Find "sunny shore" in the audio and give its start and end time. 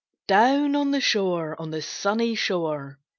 1.83-2.97